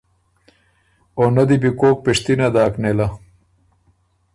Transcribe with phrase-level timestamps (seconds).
[1.17, 3.07] او نۀ دی بو کوک پِشتِنه داک نېله۔